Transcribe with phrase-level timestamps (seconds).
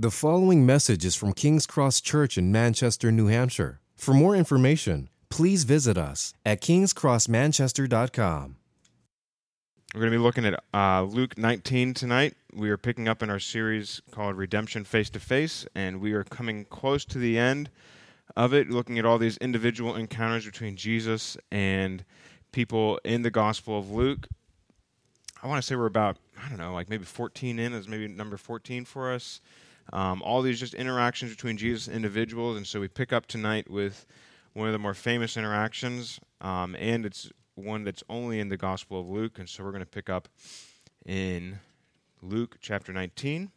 [0.00, 3.80] The following message is from King's Cross Church in Manchester, New Hampshire.
[3.96, 8.56] For more information, please visit us at kingscrossmanchester.com.
[9.92, 12.34] We're going to be looking at uh, Luke 19 tonight.
[12.54, 16.22] We are picking up in our series called Redemption Face to Face, and we are
[16.22, 17.68] coming close to the end
[18.36, 22.04] of it, looking at all these individual encounters between Jesus and
[22.52, 24.28] people in the Gospel of Luke.
[25.42, 28.06] I want to say we're about, I don't know, like maybe 14 in, is maybe
[28.06, 29.40] number 14 for us.
[29.92, 33.70] Um, all these just interactions between Jesus and individuals, and so we pick up tonight
[33.70, 34.06] with
[34.52, 39.00] one of the more famous interactions, um, and it's one that's only in the Gospel
[39.00, 40.28] of Luke, and so we're going to pick up
[41.06, 41.58] in
[42.22, 43.50] Luke chapter 19.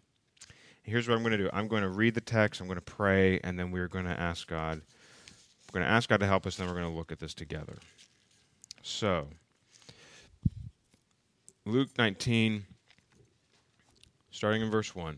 [0.83, 2.81] Here's what I'm going to do I'm going to read the text, I'm going to
[2.81, 4.81] pray, and then we're going to ask God.
[5.71, 7.19] We're going to ask God to help us, and then we're going to look at
[7.19, 7.77] this together.
[8.83, 9.27] So,
[11.65, 12.65] Luke 19,
[14.31, 15.17] starting in verse 1.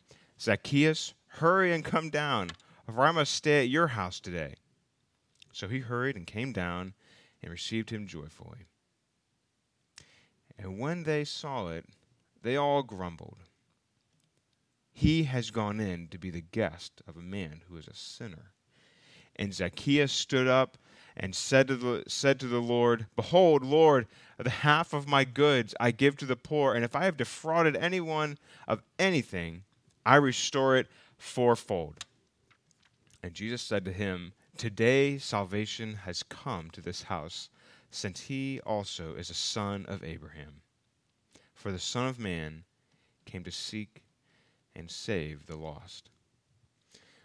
[0.41, 2.49] Zacchaeus, hurry and come down,
[2.87, 4.55] for I must stay at your house today.
[5.51, 6.93] So he hurried and came down
[7.43, 8.65] and received him joyfully.
[10.57, 11.85] And when they saw it,
[12.41, 13.37] they all grumbled.
[14.91, 18.53] He has gone in to be the guest of a man who is a sinner.
[19.35, 20.77] And Zacchaeus stood up
[21.15, 24.07] and said to the, said to the Lord, Behold, Lord,
[24.39, 27.75] the half of my goods I give to the poor, and if I have defrauded
[27.75, 29.63] anyone of anything,
[30.05, 32.05] I restore it fourfold.
[33.23, 37.49] And Jesus said to him, Today salvation has come to this house,
[37.89, 40.61] since he also is a son of Abraham.
[41.53, 42.63] For the Son of Man
[43.25, 44.03] came to seek
[44.75, 46.09] and save the lost.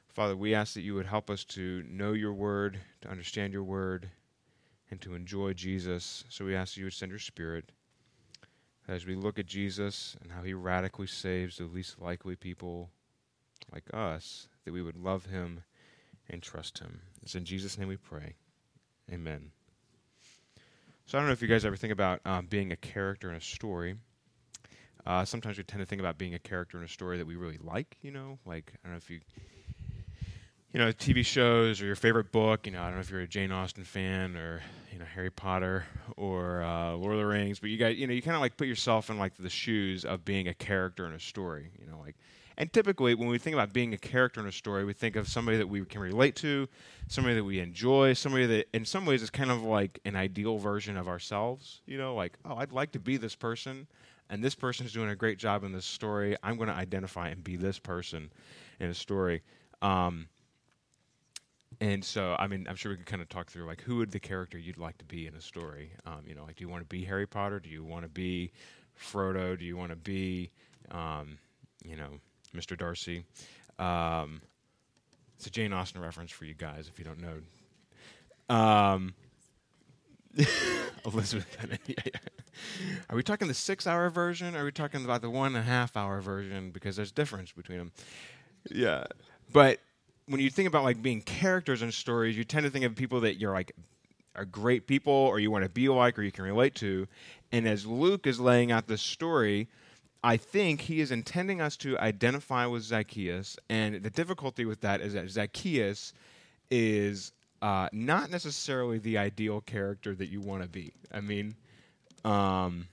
[0.09, 3.65] Father, we ask that you would help us to know your word, to understand your
[3.65, 4.11] word,
[4.91, 6.25] and to enjoy Jesus.
[6.29, 7.71] So we ask that you would send your spirit
[8.89, 12.91] as we look at Jesus and how he radically saves the least likely people
[13.73, 15.65] like us, that we would love him
[16.31, 17.01] and trust him.
[17.23, 18.35] It's in Jesus' name we pray.
[19.13, 19.51] Amen.
[21.07, 23.37] So I don't know if you guys ever think about um, being a character in
[23.37, 23.97] a story.
[25.07, 27.37] Uh, sometimes we tend to think about being a character in a story that we
[27.37, 29.21] really like, you know, like I don't know if you,
[30.77, 32.67] you know, TV shows or your favorite book.
[32.67, 34.61] You know, I don't know if you're a Jane Austen fan or
[34.93, 35.87] you know Harry Potter
[36.19, 38.59] or uh, Lord of the Rings, but you guys, you know, you kind of like
[38.59, 41.71] put yourself in like the shoes of being a character in a story.
[41.81, 42.15] You know, like
[42.59, 45.29] and typically, when we think about being a character in a story, we think of
[45.29, 46.69] somebody that we can relate to,
[47.09, 50.59] somebody that we enjoy, somebody that, in some ways, is kind of like an ideal
[50.59, 51.81] version of ourselves.
[51.87, 53.87] You know, like, oh, I'd like to be this person,
[54.29, 56.37] and this person is doing a great job in this story.
[56.43, 58.31] I'm going to identify and be this person
[58.79, 59.41] in a story.
[59.81, 60.29] Um,
[61.81, 64.11] and so, I mean, I'm sure we could kind of talk through like who would
[64.11, 65.93] the character you'd like to be in a story.
[66.07, 67.61] Um, you know, like do you want to be Harry Potter?
[67.61, 68.53] Do you want to be
[68.99, 69.59] Frodo?
[69.59, 70.51] Do you want to be,
[70.91, 71.39] um,
[71.85, 72.21] you know,
[72.55, 72.77] Mr.
[72.77, 73.25] Darcy.
[73.79, 74.41] Um,
[75.37, 78.55] it's a Jane Austen reference for you guys if you don't know.
[78.55, 79.15] Um,
[81.05, 81.81] Elizabeth Bennet.
[81.87, 82.21] Yeah, yeah.
[83.11, 84.57] Are we talking the six-hour version?
[84.57, 86.71] Or are we talking about the one and a half-hour version?
[86.71, 87.93] Because there's difference between them.
[88.71, 89.05] Yeah,
[89.53, 89.81] but
[90.29, 93.21] when you think about like being characters in stories, you tend to think of people
[93.21, 93.73] that you're like
[94.35, 97.09] are great people, or you want to be like, or you can relate to.
[97.53, 99.67] And as Luke is laying out this story,
[100.23, 105.01] I think he is intending us to identify with Zacchaeus, and the difficulty with that
[105.01, 106.13] is that Zacchaeus
[106.71, 107.33] is
[107.63, 110.93] uh, not necessarily the ideal character that you want to be.
[111.13, 111.55] I mean,
[112.25, 112.89] um,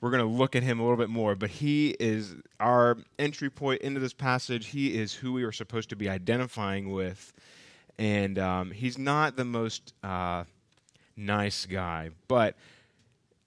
[0.00, 3.50] we're going to look at him a little bit more, but he is our entry
[3.50, 4.66] point into this passage.
[4.66, 7.32] He is who we are supposed to be identifying with,
[7.98, 10.44] and um, he's not the most uh,
[11.16, 12.56] nice guy, but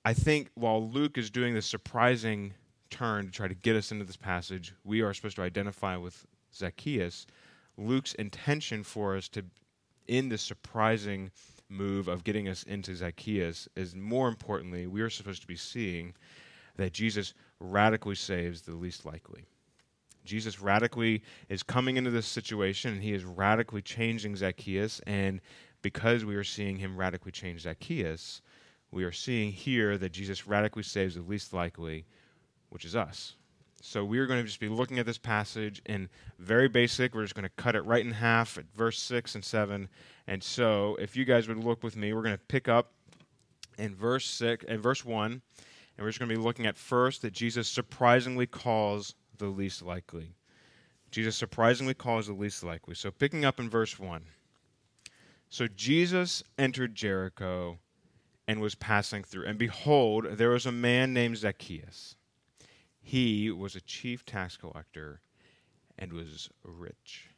[0.03, 2.53] I think while Luke is doing this surprising
[2.89, 6.25] turn to try to get us into this passage, we are supposed to identify with
[6.53, 7.27] Zacchaeus.
[7.77, 9.43] Luke's intention for us to,
[10.07, 11.31] in this surprising
[11.69, 16.13] move of getting us into Zacchaeus, is more importantly, we are supposed to be seeing
[16.77, 19.45] that Jesus radically saves the least likely.
[20.23, 25.01] Jesus radically is coming into this situation and he is radically changing Zacchaeus.
[25.07, 25.41] And
[25.81, 28.41] because we are seeing him radically change Zacchaeus,
[28.91, 32.05] we are seeing here that Jesus radically saves the least likely,
[32.69, 33.35] which is us.
[33.83, 36.07] So we're going to just be looking at this passage in
[36.37, 37.15] very basic.
[37.15, 39.89] We're just going to cut it right in half at verse 6 and 7.
[40.27, 42.91] And so if you guys would look with me, we're going to pick up
[43.79, 45.41] in verse 6 and verse 1.
[46.01, 49.83] And we're just going to be looking at first that Jesus surprisingly calls the least
[49.83, 50.33] likely.
[51.11, 52.95] Jesus surprisingly calls the least likely.
[52.95, 54.23] So picking up in verse 1.
[55.51, 57.77] So Jesus entered Jericho
[58.47, 59.45] and was passing through.
[59.45, 62.15] And behold, there was a man named Zacchaeus.
[62.99, 65.21] He was a chief tax collector
[65.99, 67.29] and was rich.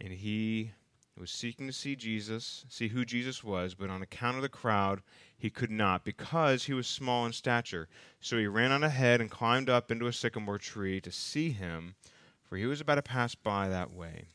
[0.00, 0.72] And he
[1.20, 5.00] was seeking to see Jesus, see who Jesus was, but on account of the crowd,
[5.36, 7.88] he could not because he was small in stature.
[8.20, 11.94] So he ran on ahead and climbed up into a sycamore tree to see him,
[12.42, 14.26] for he was about to pass by that way.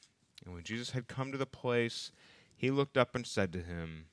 [0.46, 2.12] And when Jesus had come to the place,
[2.56, 4.06] he looked up and said to him,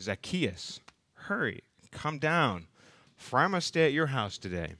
[0.00, 0.80] Zacchaeus,
[1.14, 2.68] hurry, come down,
[3.16, 4.74] for I must stay at your house today.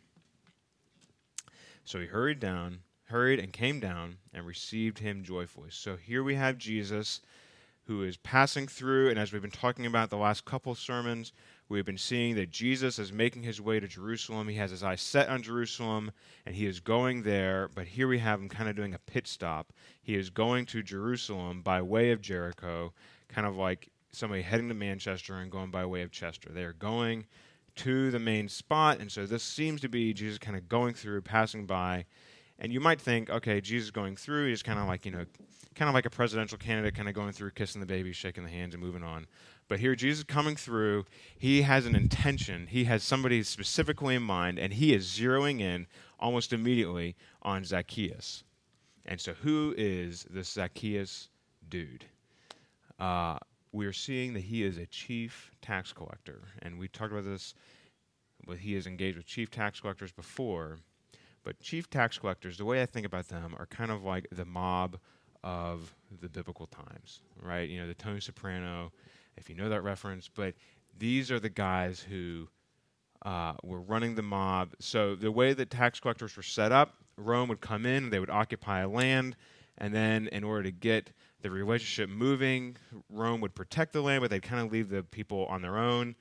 [1.84, 5.70] So he hurried down, hurried and came down and received him joyfully.
[5.70, 7.20] So here we have Jesus
[7.88, 11.32] who is passing through, and as we've been talking about the last couple sermons,
[11.70, 14.46] we've been seeing that Jesus is making his way to Jerusalem.
[14.46, 16.10] He has his eyes set on Jerusalem,
[16.44, 17.70] and he is going there.
[17.74, 19.72] But here we have him kind of doing a pit stop.
[20.02, 22.92] He is going to Jerusalem by way of Jericho,
[23.28, 26.50] kind of like somebody heading to Manchester and going by way of Chester.
[26.52, 27.24] They are going
[27.76, 31.22] to the main spot, and so this seems to be Jesus kind of going through,
[31.22, 32.04] passing by.
[32.58, 35.24] And you might think, okay, Jesus going through, he's kind of like, you know,
[35.74, 38.50] kind of like a presidential candidate, kind of going through, kissing the baby, shaking the
[38.50, 39.26] hands, and moving on.
[39.68, 41.04] But here, Jesus coming through,
[41.38, 42.66] he has an intention.
[42.66, 45.86] He has somebody specifically in mind, and he is zeroing in
[46.18, 48.42] almost immediately on Zacchaeus.
[49.06, 51.28] And so, who is this Zacchaeus
[51.68, 52.04] dude?
[52.98, 53.38] Uh,
[53.72, 56.40] we are seeing that he is a chief tax collector.
[56.62, 57.54] And we talked about this,
[58.46, 60.78] but he has engaged with chief tax collectors before.
[61.48, 64.44] But chief tax collectors, the way I think about them, are kind of like the
[64.44, 64.98] mob
[65.42, 67.66] of the biblical times, right?
[67.66, 68.92] You know, the Tony Soprano,
[69.38, 70.28] if you know that reference.
[70.28, 70.52] But
[70.98, 72.48] these are the guys who
[73.24, 74.74] uh, were running the mob.
[74.78, 78.28] So the way that tax collectors were set up, Rome would come in, they would
[78.28, 79.34] occupy a land,
[79.78, 82.76] and then in order to get the relationship moving.
[83.08, 86.14] Rome would protect the land, but they'd kind of leave the people on their own.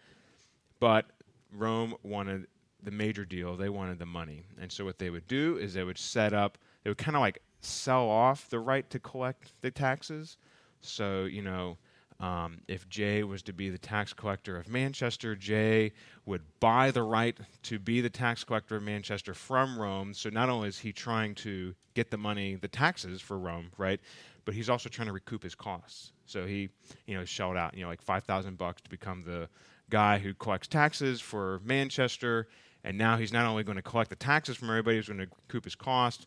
[0.80, 1.08] But
[1.52, 2.48] Rome wanted
[2.84, 3.56] the major deal.
[3.56, 4.44] They wanted the money.
[4.62, 7.22] And so what they would do is they would set up, they would kind of
[7.22, 10.38] like sell off the right to collect the taxes.
[10.82, 11.78] So, you know,
[12.20, 15.94] um, if Jay was to be the tax collector of Manchester, Jay
[16.26, 20.14] would buy the right to be the tax collector of Manchester from Rome.
[20.14, 24.00] So not only is he trying to get the money, the taxes for Rome, right,
[24.46, 26.12] but he's also trying to recoup his costs.
[26.26, 26.70] So he,
[27.06, 29.48] you know, shelled out, you know, like five thousand bucks to become the
[29.90, 32.48] guy who collects taxes for Manchester,
[32.84, 35.28] and now he's not only going to collect the taxes from everybody, he's going to
[35.48, 36.26] recoup his cost.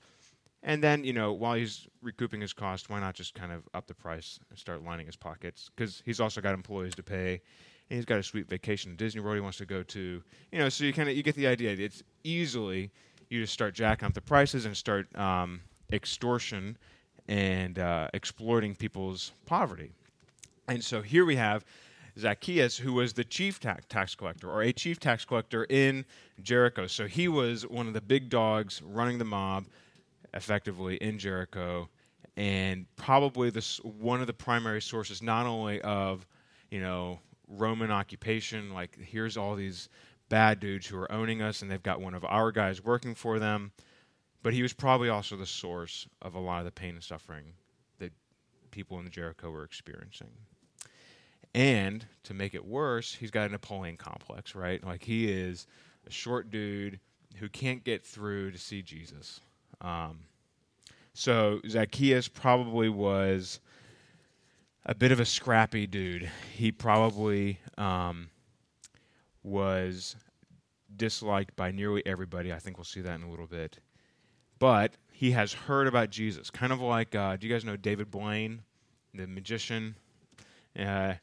[0.62, 3.86] And then, you know, while he's recouping his cost, why not just kind of up
[3.86, 5.70] the price and start lining his pockets?
[5.74, 7.40] Because he's also got employees to pay,
[7.88, 10.22] and he's got a sweet vacation to Disney World he wants to go to.
[10.52, 11.70] You know, so you kind of you get the idea.
[11.70, 12.90] It's easily
[13.30, 15.62] you just start jacking up the prices and start um,
[15.92, 16.76] extortion
[17.28, 19.92] and uh, exploiting people's poverty.
[20.68, 21.64] And so here we have
[22.20, 26.04] Zacchaeus, who was the chief ta- tax collector or a chief tax collector in
[26.42, 26.86] Jericho.
[26.86, 29.66] So he was one of the big dogs running the mob
[30.34, 31.88] effectively in Jericho
[32.36, 36.26] and probably this one of the primary sources not only of
[36.70, 39.88] you know Roman occupation like here's all these
[40.28, 43.40] bad dudes who are owning us and they've got one of our guys working for
[43.40, 43.72] them
[44.42, 47.52] but he was probably also the source of a lot of the pain and suffering
[47.98, 48.12] that
[48.70, 50.30] people in Jericho were experiencing.
[51.54, 54.84] And to make it worse, he's got a Napoleon complex, right?
[54.84, 55.66] Like he is
[56.06, 57.00] a short dude
[57.36, 59.40] who can't get through to see Jesus.
[59.80, 60.20] Um,
[61.12, 63.60] so Zacchaeus probably was
[64.86, 66.30] a bit of a scrappy dude.
[66.54, 68.30] He probably um,
[69.42, 70.16] was
[70.96, 72.52] disliked by nearly everybody.
[72.52, 73.80] I think we'll see that in a little bit
[74.60, 76.50] but he has heard about Jesus.
[76.50, 78.62] Kind of like, uh, do you guys know David Blaine,
[79.12, 79.96] the magician?
[80.78, 81.14] Uh,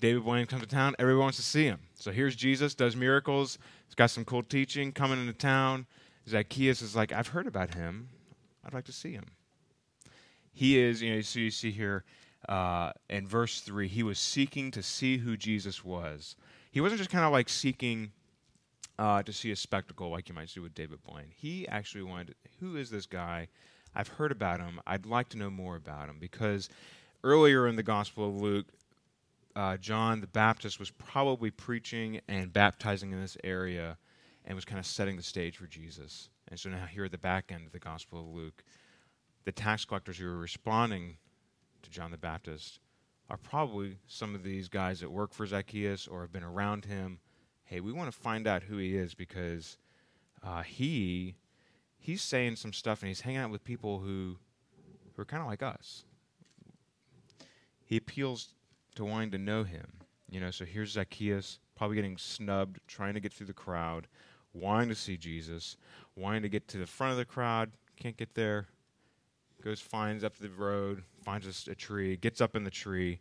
[0.00, 1.78] David Blaine comes to town, everyone wants to see him.
[1.94, 5.86] So here's Jesus, does miracles, he's got some cool teaching coming into town.
[6.28, 8.08] Zacchaeus is like, I've heard about him,
[8.64, 9.26] I'd like to see him.
[10.52, 12.04] He is, you know, so you see here
[12.48, 16.36] uh, in verse 3, he was seeking to see who Jesus was.
[16.70, 18.12] He wasn't just kind of like seeking
[18.98, 21.32] uh, to see a spectacle like you might see with David Blaine.
[21.34, 23.48] He actually wanted, who is this guy?
[23.94, 24.80] I've heard about him.
[24.86, 26.68] I'd like to know more about him because
[27.24, 28.66] earlier in the Gospel of Luke,
[29.56, 33.96] uh, John the Baptist was probably preaching and baptizing in this area
[34.44, 36.30] and was kind of setting the stage for Jesus.
[36.48, 38.64] And so now, here at the back end of the Gospel of Luke,
[39.44, 41.16] the tax collectors who are responding
[41.82, 42.80] to John the Baptist
[43.28, 47.20] are probably some of these guys that work for Zacchaeus or have been around him.
[47.64, 49.78] Hey, we want to find out who he is because
[50.42, 51.36] uh, he
[51.98, 54.36] he's saying some stuff and he's hanging out with people who
[55.14, 56.04] who are kind of like us.
[57.84, 58.54] He appeals
[58.94, 59.86] to wanting to know him.
[60.28, 64.06] You know, so here's Zacchaeus, probably getting snubbed, trying to get through the crowd,
[64.52, 65.76] wanting to see Jesus,
[66.16, 68.68] wanting to get to the front of the crowd, can't get there.
[69.62, 73.20] Goes, finds up the road, finds a, a tree, gets up in the tree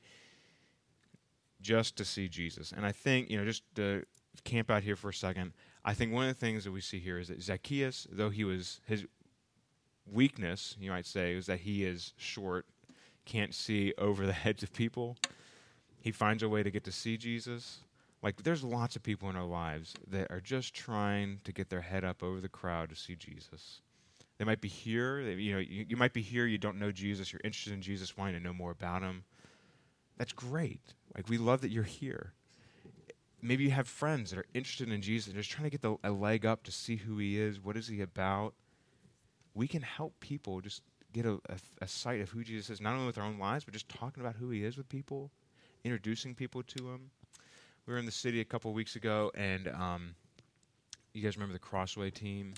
[1.61, 2.71] just to see Jesus.
[2.71, 4.05] And I think, you know, just to
[4.45, 5.51] camp out here for a second,
[5.83, 8.43] I think one of the things that we see here is that Zacchaeus, though he
[8.43, 9.05] was, his
[10.05, 12.65] weakness, you might say, is that he is short,
[13.25, 15.17] can't see over the heads of people.
[16.01, 17.79] He finds a way to get to see Jesus.
[18.21, 21.81] Like, there's lots of people in our lives that are just trying to get their
[21.81, 23.81] head up over the crowd to see Jesus.
[24.37, 25.23] They might be here.
[25.23, 26.45] They, you know, you, you might be here.
[26.45, 27.31] You don't know Jesus.
[27.31, 29.23] You're interested in Jesus, wanting to know more about him.
[30.17, 30.93] That's great.
[31.15, 32.33] Like, we love that you're here.
[33.41, 35.95] Maybe you have friends that are interested in Jesus and just trying to get the,
[36.03, 37.63] a leg up to see who he is.
[37.63, 38.53] What is he about?
[39.53, 40.81] We can help people just
[41.13, 43.63] get a, a, a sight of who Jesus is, not only with our own lives,
[43.63, 45.31] but just talking about who he is with people
[45.83, 47.11] introducing people to him.
[47.85, 50.15] We were in the city a couple weeks ago, and um,
[51.13, 52.53] you guys remember the Crossway team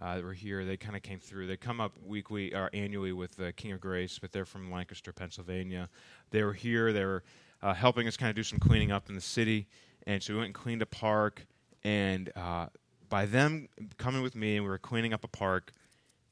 [0.00, 0.64] uh, that were here?
[0.64, 1.46] They kind of came through.
[1.46, 5.12] They come up weekly or annually with the King of Grace, but they're from Lancaster,
[5.12, 5.88] Pennsylvania.
[6.30, 6.92] They were here.
[6.92, 7.24] They were
[7.62, 9.66] uh, helping us kind of do some cleaning up in the city,
[10.06, 11.44] and so we went and cleaned a park.
[11.84, 12.66] And uh,
[13.08, 15.72] by them coming with me, and we were cleaning up a park,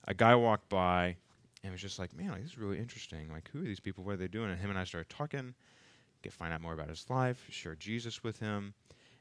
[0.06, 1.16] a guy walked by
[1.64, 3.28] and was just like, "Man, like, this is really interesting.
[3.32, 4.04] Like, who are these people?
[4.04, 5.54] What are they doing?" And him and I started talking
[6.26, 8.74] get find out more about his life, share Jesus with him.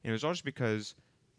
[0.03, 0.95] And it was all just because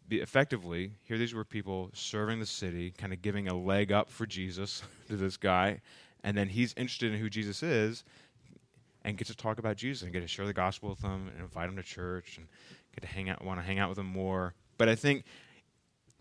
[0.09, 4.25] effectively, here these were people serving the city, kind of giving a leg up for
[4.25, 5.81] Jesus to this guy,
[6.23, 8.03] and then he's interested in who Jesus is
[9.03, 11.41] and gets to talk about Jesus and get to share the gospel with them and
[11.41, 12.47] invite them to church and
[12.93, 14.53] get to hang out, want to hang out with them more.
[14.77, 15.23] But I think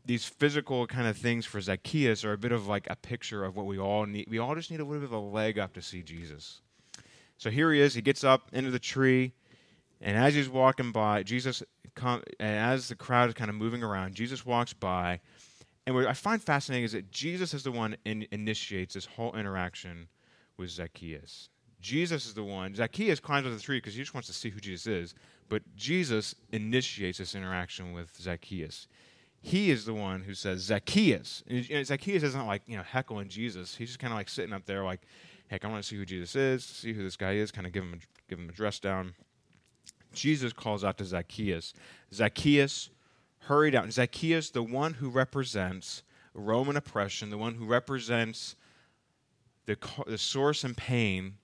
[0.05, 3.57] these physical kind of things for Zacchaeus are a bit of like a picture of
[3.57, 4.27] what we all need.
[4.29, 6.61] We all just need a little bit of a leg up to see Jesus.
[7.39, 7.95] So here he is.
[7.95, 9.33] He gets up into the tree,
[10.01, 11.63] and as he's walking by, Jesus,
[12.41, 15.21] as the crowd is kind of moving around, Jesus walks by.
[15.87, 19.35] And what I find fascinating is that Jesus is the one in- initiates this whole
[19.37, 20.09] interaction
[20.57, 21.49] with Zacchaeus.
[21.81, 22.75] Jesus is the one.
[22.75, 25.15] Zacchaeus climbs up the tree because he just wants to see who Jesus is,
[25.49, 28.89] but Jesus initiates this interaction with Zacchaeus.
[29.41, 31.45] He is the one who says Zacchaeus.
[31.47, 33.77] And Zacchaeus isn't like you know heckling Jesus.
[33.77, 35.03] He's just kind of like sitting up there, like
[35.49, 37.73] heck, I want to see who Jesus is, see who this guy is, kind of
[37.73, 39.15] give him a, give him a dress down.
[40.13, 41.75] Jesus calls out to Zacchaeus,
[42.13, 42.91] Zacchaeus,
[43.41, 43.91] hurry down.
[43.91, 46.03] Zacchaeus, the one who represents
[46.35, 48.57] Roman oppression, the one who represents
[49.67, 49.77] the,
[50.07, 51.35] the source and pain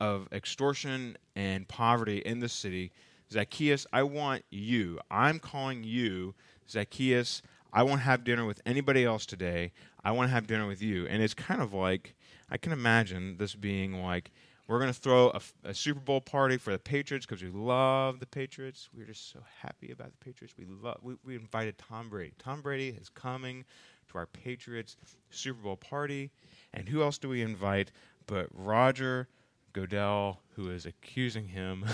[0.00, 2.92] of extortion and poverty in the city.
[3.30, 5.00] Zacchaeus, I want you.
[5.10, 6.34] I'm calling you,
[6.68, 7.42] Zacchaeus.
[7.72, 9.72] I won't have dinner with anybody else today.
[10.04, 11.06] I want to have dinner with you.
[11.06, 12.14] And it's kind of like
[12.50, 14.30] I can imagine this being like,
[14.66, 18.18] we're going to throw a, a, Super Bowl party for the Patriots because we love
[18.18, 18.88] the Patriots.
[18.96, 20.54] We're just so happy about the Patriots.
[20.58, 20.98] We love.
[21.02, 22.32] We, we invited Tom Brady.
[22.38, 23.66] Tom Brady is coming
[24.10, 24.96] to our Patriots
[25.30, 26.30] Super Bowl party,
[26.72, 27.92] and who else do we invite
[28.26, 29.28] but Roger
[29.74, 31.84] Goodell, who is accusing him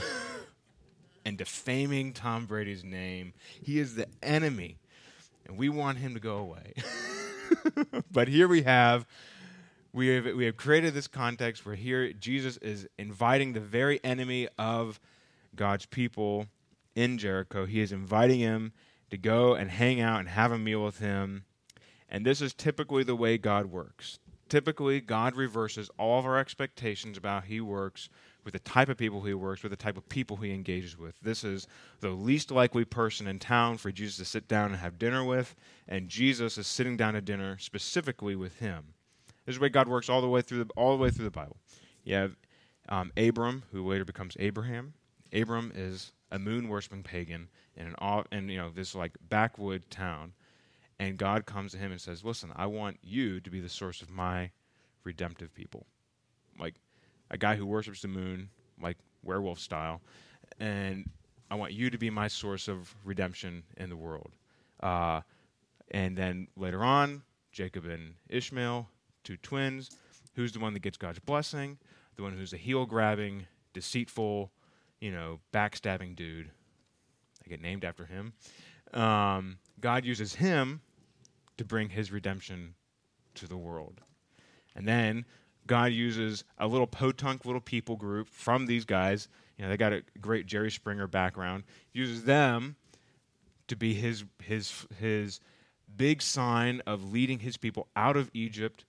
[1.25, 3.33] and defaming Tom Brady's name.
[3.63, 4.79] He is the enemy,
[5.47, 6.75] and we want him to go away.
[8.13, 9.07] but here we have
[9.93, 14.49] we have, we have created this context where here Jesus is inviting the very enemy
[14.59, 15.01] of
[15.55, 16.47] God's people
[16.95, 17.67] in Jericho.
[17.67, 18.73] He is inviting him
[19.11, 21.45] to go and hang out and have a meal with him.
[22.09, 24.19] And this is typically the way God works.
[24.51, 28.09] Typically, God reverses all of our expectations about He works
[28.45, 31.15] with the type of people He works with, the type of people He engages with.
[31.23, 31.69] This is
[32.01, 35.55] the least likely person in town for Jesus to sit down and have dinner with,
[35.87, 38.95] and Jesus is sitting down to dinner specifically with Him.
[39.51, 41.25] This is the way God works all the way through the, all the way through
[41.25, 41.57] the Bible.
[42.05, 42.37] You have
[42.89, 44.95] um, Abram, who later becomes Abraham.
[45.33, 49.91] Abram is a moon worshiping pagan in an off, in you know this like backwood
[49.91, 50.35] town,
[51.01, 54.03] and God comes to him and says, "Listen, I want you to be the source
[54.03, 54.53] of my
[55.03, 55.85] redemptive people,
[56.57, 56.77] like
[57.29, 60.01] a guy who worships the moon, like werewolf style,
[60.61, 61.11] and
[61.51, 64.31] I want you to be my source of redemption in the world."
[64.79, 65.23] Uh,
[65.91, 68.89] and then later on, Jacob and Ishmael
[69.31, 69.91] two twins.
[70.35, 71.79] Who's the one that gets God's blessing?
[72.17, 74.51] The one who's a heel grabbing, deceitful,
[75.01, 76.51] you know, backstabbing dude.
[77.45, 78.33] I get named after him.
[78.93, 80.81] Um, God uses him
[81.59, 82.75] to bring his redemption
[83.37, 84.01] to the world.
[84.75, 85.25] And then
[85.67, 89.29] God uses a little potunk little people group from these guys.
[89.57, 91.63] You know, they got a great Jerry Springer background.
[91.93, 92.75] Uses them
[93.69, 95.39] to be his his his
[95.97, 98.85] big sign of leading his people out of Egypt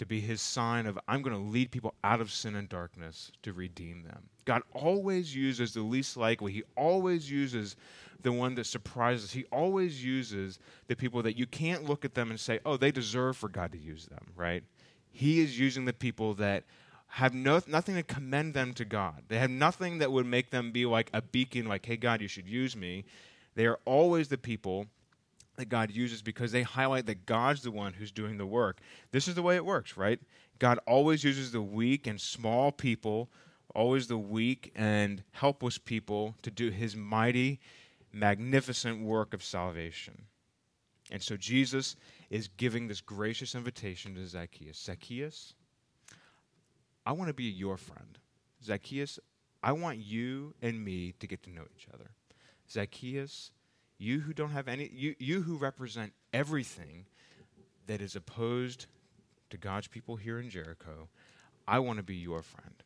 [0.00, 3.30] to be his sign of I'm going to lead people out of sin and darkness
[3.42, 4.30] to redeem them.
[4.46, 6.52] God always uses the least likely.
[6.52, 7.76] He always uses
[8.22, 9.32] the one that surprises.
[9.32, 12.90] He always uses the people that you can't look at them and say, "Oh, they
[12.90, 14.64] deserve for God to use them," right?
[15.12, 16.64] He is using the people that
[17.08, 19.24] have no, nothing to commend them to God.
[19.28, 22.28] They have nothing that would make them be like a beacon, like, hey, God, you
[22.28, 23.04] should use me.
[23.54, 24.86] They are always the people
[25.60, 28.78] that God uses because they highlight that God's the one who's doing the work.
[29.12, 30.20] This is the way it works, right?
[30.58, 33.30] God always uses the weak and small people,
[33.74, 37.60] always the weak and helpless people to do his mighty,
[38.12, 40.26] magnificent work of salvation.
[41.10, 41.96] And so Jesus
[42.28, 45.54] is giving this gracious invitation to Zacchaeus Zacchaeus,
[47.04, 48.18] I want to be your friend.
[48.62, 49.18] Zacchaeus,
[49.62, 52.10] I want you and me to get to know each other.
[52.70, 53.50] Zacchaeus,
[54.00, 57.04] you who don't have any, you, you who represent everything
[57.86, 58.86] that is opposed
[59.50, 61.08] to God's people here in Jericho,
[61.68, 62.82] I want to be your friend.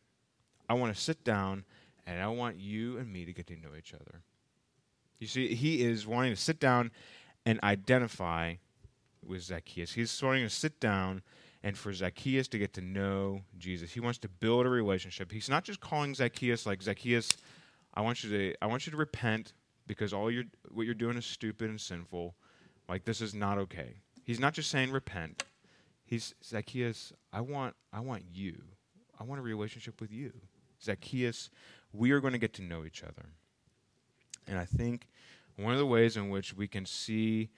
[0.68, 1.64] I want to sit down
[2.04, 4.23] and I want you and me to get to know each other.
[5.21, 6.90] You see, he is wanting to sit down
[7.47, 8.54] and identify
[9.25, 9.92] with Zacchaeus.
[9.92, 11.23] He's wanting to sit down
[11.62, 13.92] and for Zacchaeus to get to know Jesus.
[13.92, 15.30] He wants to build a relationship.
[15.30, 17.28] He's not just calling Zacchaeus like Zacchaeus,
[17.94, 19.52] I want you to I want you to repent
[19.86, 22.34] because all you're what you're doing is stupid and sinful.
[22.88, 23.96] Like this is not okay.
[24.24, 25.44] He's not just saying repent.
[26.04, 28.62] He's Zacchaeus, I want I want you.
[29.18, 30.32] I want a relationship with you.
[30.82, 31.50] Zacchaeus,
[31.92, 33.26] we are going to get to know each other.
[34.46, 35.06] And I think
[35.56, 37.50] one of the ways in which we can see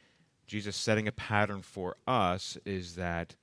[0.46, 3.34] Jesus setting a pattern for us is that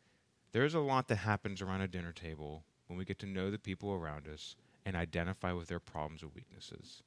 [0.53, 3.57] there's a lot that happens around a dinner table when we get to know the
[3.57, 7.01] people around us and identify with their problems and weaknesses.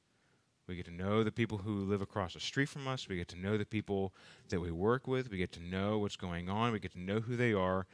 [0.67, 3.07] We get to know the people who live across the street from us.
[3.07, 4.13] We get to know the people
[4.49, 5.31] that we work with.
[5.31, 6.73] We get to know what's going on.
[6.73, 7.85] We get to know who they are.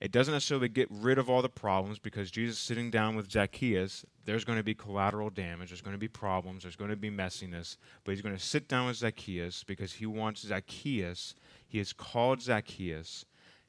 [0.00, 4.06] It doesn't necessarily get rid of all the problems because Jesus sitting down with Zacchaeus,
[4.24, 7.10] there's going to be collateral damage, there's going to be problems, there's going to be
[7.10, 11.34] messiness, but he's going to sit down with Zacchaeus because he wants Zacchaeus,
[11.66, 13.26] he has called Zacchaeus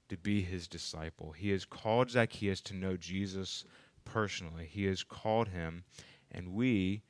[0.08, 1.34] to be his disciple.
[1.34, 3.66] He has called Zacchaeus to know Jesus
[4.06, 4.70] personally.
[4.72, 5.84] He has called him,
[6.32, 7.02] and we,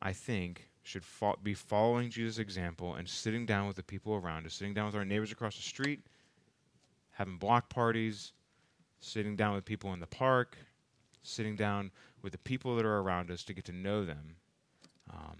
[0.00, 4.46] I think, should fo- be following Jesus' example and sitting down with the people around
[4.46, 6.00] us, sitting down with our neighbors across the street,
[7.10, 8.32] having block parties,
[9.00, 10.56] sitting down with people in the park,
[11.22, 11.90] sitting down
[12.22, 14.36] with the people that are around us to get to know them,
[15.10, 15.36] um,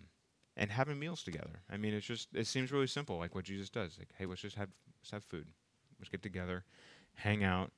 [0.57, 1.63] and having meals together.
[1.71, 3.97] I mean, it's just it seems really simple, like what Jesus does.
[3.99, 4.69] Like, hey, let's just have
[5.01, 5.47] let's have food,
[5.99, 6.65] let's get together,
[7.15, 7.71] hang out.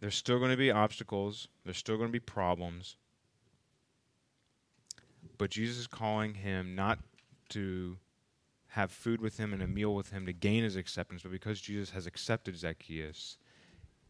[0.00, 1.48] There's still going to be obstacles.
[1.64, 2.96] There's still going to be problems.
[5.40, 6.98] But Jesus is calling him not
[7.48, 7.96] to
[8.68, 11.62] have food with him and a meal with him to gain his acceptance, but because
[11.62, 13.38] Jesus has accepted Zacchaeus,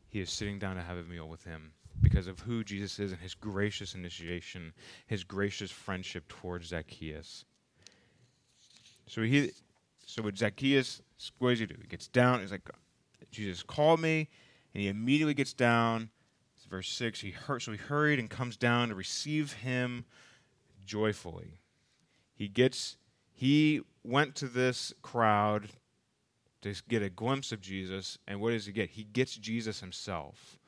[0.09, 1.71] he is sitting down to have a meal with him
[2.03, 4.73] because of who Jesus is and his gracious initiation,
[5.07, 7.45] his gracious friendship towards Zacchaeus.
[9.07, 9.53] So he,
[10.05, 11.01] so with Zacchaeus,
[11.38, 11.77] what does he do?
[11.81, 12.40] He gets down.
[12.40, 12.69] He's like,
[13.31, 14.29] Jesus called me,
[14.75, 16.11] and he immediately gets down.
[16.57, 17.21] It's verse six.
[17.21, 20.07] He hurt, so he hurried and comes down to receive him
[20.90, 21.61] joyfully.
[22.35, 22.96] He gets.
[23.33, 25.68] He went to this crowd
[26.62, 28.18] to get a glimpse of Jesus.
[28.26, 28.90] And what does he get?
[28.90, 30.59] He gets Jesus himself.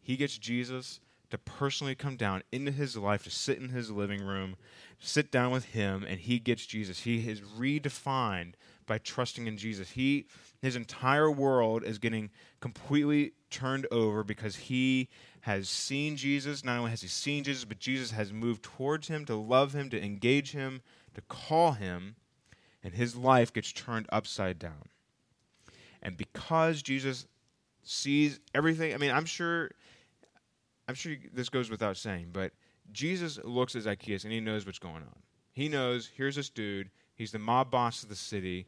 [0.00, 4.22] He gets Jesus to personally come down into his life, to sit in his living
[4.22, 4.54] room,
[4.98, 7.00] sit down with him, and he gets Jesus.
[7.00, 8.52] He is redefined
[8.86, 9.90] by trusting in Jesus.
[9.90, 10.26] He
[10.62, 15.08] his entire world is getting completely turned over because he
[15.40, 16.64] has seen Jesus.
[16.64, 19.90] Not only has he seen Jesus, but Jesus has moved towards him to love him,
[19.90, 20.80] to engage him,
[21.14, 22.14] to call him,
[22.82, 24.88] and his life gets turned upside down.
[26.00, 27.26] And because Jesus
[27.82, 29.72] sees everything, I mean, I'm sure,
[30.88, 32.52] I'm sure this goes without saying, but
[32.92, 35.22] Jesus looks at Zacchaeus and he knows what's going on.
[35.52, 36.90] He knows here's this dude.
[37.14, 38.66] He's the mob boss of the city.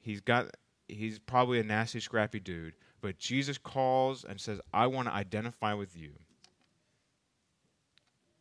[0.00, 0.46] He's got,
[0.92, 2.74] he's probably a nasty, scrappy dude.
[3.00, 6.18] But Jesus calls and says, "I want to identify with you."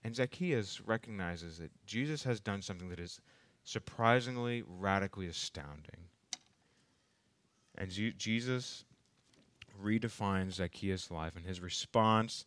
[0.03, 3.21] And Zacchaeus recognizes that Jesus has done something that is
[3.63, 6.09] surprisingly, radically astounding.
[7.75, 8.85] And Jesus
[9.79, 12.45] redefines Zacchaeus' life, and his response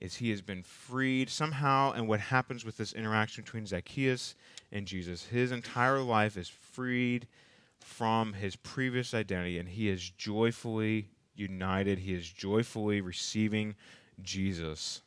[0.00, 1.92] is he has been freed somehow.
[1.92, 4.34] And what happens with this interaction between Zacchaeus
[4.70, 5.26] and Jesus?
[5.26, 7.26] His entire life is freed
[7.80, 11.98] from his previous identity and he is joyfully united.
[12.00, 13.74] He is joyfully receiving
[14.22, 15.02] Jesus.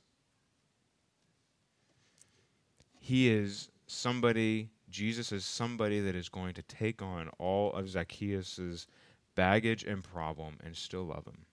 [2.99, 8.87] He is somebody, Jesus is somebody that is going to take on all of Zacchaeus'
[9.35, 11.45] baggage and problem and still love him.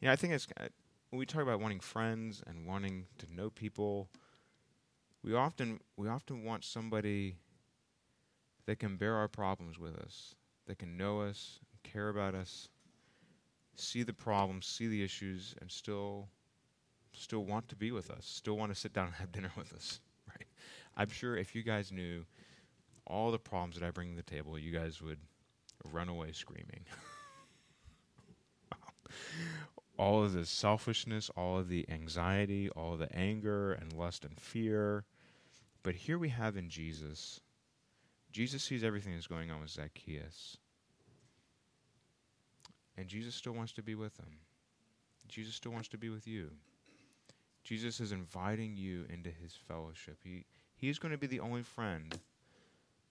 [0.00, 0.68] You know, I think it's uh,
[1.10, 4.10] when we talk about wanting friends and wanting to know people,
[5.22, 7.36] we often we often want somebody
[8.66, 10.34] that can bear our problems with us,
[10.66, 12.68] that can know us, care about us,
[13.76, 16.28] see the problems, see the issues, and still
[17.12, 19.72] still want to be with us, still want to sit down and have dinner with
[19.72, 20.00] us.
[20.26, 20.46] Right?
[20.96, 22.24] I'm sure if you guys knew
[23.06, 25.18] all the problems that I bring to the table, you guys would
[25.92, 26.86] run away screaming.
[29.98, 35.04] all of the selfishness, all of the anxiety, all the anger and lust and fear.
[35.82, 37.40] But here we have in Jesus,
[38.34, 40.56] Jesus sees everything that's going on with Zacchaeus.
[42.96, 44.40] And Jesus still wants to be with him.
[45.28, 46.50] Jesus still wants to be with you.
[47.62, 50.18] Jesus is inviting you into his fellowship.
[50.24, 52.18] He he's going to be the only friend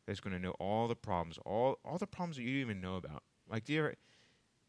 [0.05, 2.97] that's going to know all the problems, all all the problems that you even know
[2.97, 3.23] about.
[3.49, 3.95] Like do you ever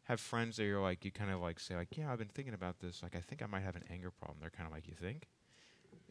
[0.03, 2.53] have friends that you're like you kind of like say like, "Yeah, I've been thinking
[2.53, 3.03] about this.
[3.03, 5.27] Like I think I might have an anger problem." They're kind of like, "You think?"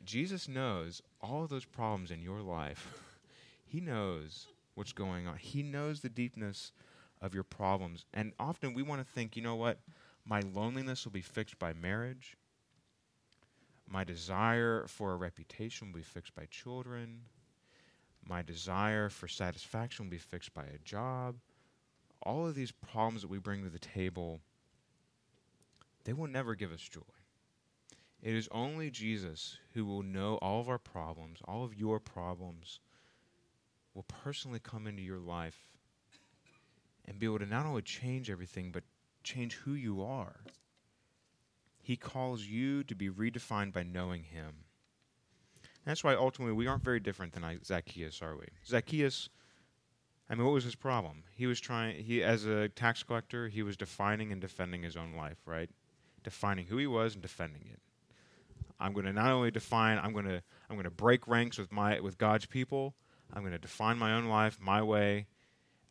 [0.05, 2.93] Jesus knows all of those problems in your life.
[3.75, 5.37] he knows what's going on.
[5.37, 6.71] He knows the deepness
[7.21, 8.07] of your problems.
[8.15, 9.81] And often we want to think, you know what?
[10.25, 12.37] My loneliness will be fixed by marriage.
[13.89, 17.23] My desire for a reputation will be fixed by children.
[18.25, 21.35] My desire for satisfaction will be fixed by a job.
[22.23, 24.39] All of these problems that we bring to the table,
[26.05, 27.01] they will never give us joy.
[28.23, 32.79] It is only Jesus who will know all of our problems, all of your problems,
[33.95, 35.69] will personally come into your life
[37.07, 38.83] and be able to not only change everything, but
[39.23, 40.41] change who you are.
[41.81, 44.65] He calls you to be redefined by knowing Him.
[45.85, 48.47] That's why ultimately we aren't very different than Zacchaeus, are we?
[48.67, 49.29] Zacchaeus,
[50.31, 51.25] I mean, what was his problem?
[51.31, 55.15] He was trying, he, as a tax collector, he was defining and defending his own
[55.15, 55.69] life, right?
[56.23, 57.81] Defining who he was and defending it.
[58.81, 61.71] I'm going to not only define, I'm going to, I'm going to break ranks with
[61.71, 62.95] my, with God's people.
[63.33, 65.27] I'm going to define my own life my way,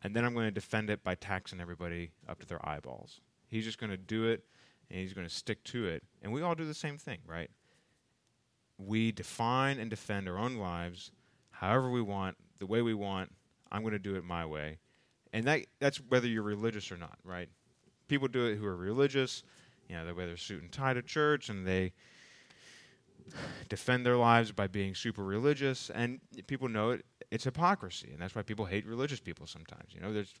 [0.02, 3.20] and then I'm going to defend it by taxing everybody up to their eyeballs.
[3.48, 4.44] He's just going to do it,
[4.90, 6.02] and he's going to stick to it.
[6.22, 7.50] And we all do the same thing, right?
[8.78, 11.10] We define and defend our own lives
[11.50, 13.32] however we want, the way we want.
[13.70, 14.78] I'm going to do it my way.
[15.32, 17.48] And that, that's whether you're religious or not, right?
[18.08, 19.42] People do it who are religious.
[19.88, 21.92] You know, they wear their suit and tie to church, and they
[23.68, 25.90] defend their lives by being super religious.
[25.90, 29.92] And people know it it's hypocrisy, and that's why people hate religious people sometimes.
[29.92, 30.32] You know, there's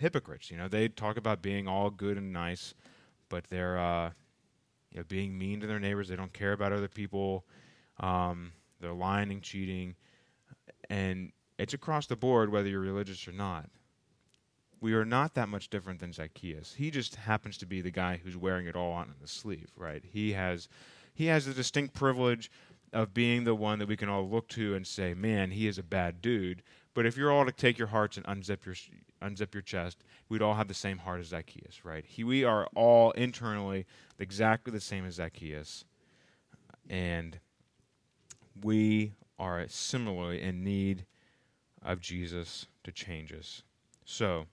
[0.00, 0.50] hypocrites.
[0.50, 2.74] You know, they talk about being all good and nice,
[3.28, 4.10] but they're uh,
[4.90, 6.08] you know being mean to their neighbors.
[6.08, 7.44] They don't care about other people.
[8.00, 9.94] Um, they're lying and cheating,
[10.90, 13.70] and it's across the board whether you're religious or not.
[14.80, 16.74] We are not that much different than Zacchaeus.
[16.74, 20.02] He just happens to be the guy who's wearing it all on his sleeve, right?
[20.04, 20.68] He has
[21.14, 22.50] he has the distinct privilege
[22.94, 25.76] of being the one that we can all look to and say, man, he is
[25.76, 26.62] a bad dude.
[26.94, 28.76] But if you're all to take your hearts and unzip your
[29.20, 32.04] unzip your chest, we'd all have the same heart as Zacchaeus, right?
[32.06, 33.86] He, we are all internally
[34.18, 35.84] exactly the same as Zacchaeus,
[36.88, 37.40] and
[38.62, 41.04] we are similarly in need
[41.82, 43.62] of Jesus to change us.
[44.04, 44.46] So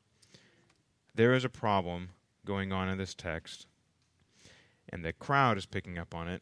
[1.14, 2.10] there is a problem
[2.46, 3.68] going on in this text,
[4.90, 6.42] and the crowd is picking up on it.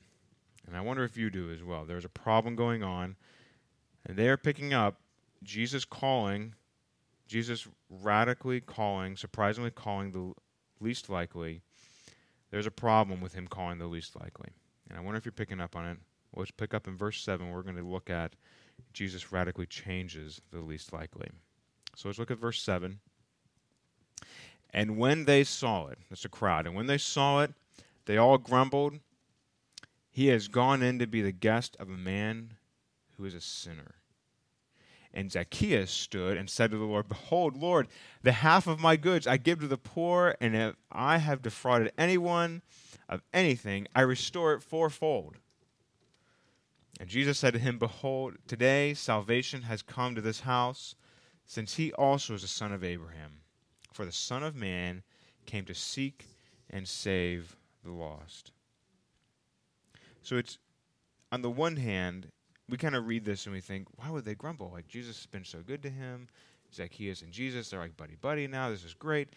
[0.70, 1.84] And I wonder if you do as well.
[1.84, 3.16] There's a problem going on,
[4.06, 4.98] and they are picking up
[5.42, 6.54] Jesus calling,
[7.28, 10.32] Jesus radically calling, surprisingly calling the
[10.80, 11.62] least likely.
[12.52, 14.50] There's a problem with him calling the least likely.
[14.90, 15.98] And I wonder if you're picking up on it.
[16.36, 17.50] let's pick up in verse 7.
[17.50, 18.34] We're going to look at
[18.94, 21.30] Jesus radically changes the least likely.
[21.96, 23.00] So let's look at verse 7.
[24.72, 27.54] And when they saw it, that's a crowd, and when they saw it,
[28.06, 29.00] they all grumbled
[30.20, 32.56] he has gone in to be the guest of a man
[33.16, 33.96] who is a sinner.
[35.14, 37.88] And Zacchaeus stood and said to the Lord, Behold, Lord,
[38.22, 41.94] the half of my goods I give to the poor, and if I have defrauded
[41.98, 42.64] anyone
[43.08, 45.38] of anything, I restore it fourfold.
[47.00, 50.96] And Jesus said to him, Behold, today salvation has come to this house,
[51.46, 53.40] since he also is a son of Abraham.
[53.94, 55.02] For the Son of Man
[55.46, 56.26] came to seek
[56.70, 57.56] and save
[57.86, 58.52] the lost.
[60.22, 60.58] So it's
[61.32, 62.32] on the one hand,
[62.68, 64.72] we kind of read this and we think, why would they grumble?
[64.72, 66.28] Like Jesus has been so good to him.
[66.74, 67.70] Zacchaeus and Jesus.
[67.70, 68.70] They're like buddy buddy now.
[68.70, 69.30] This is great.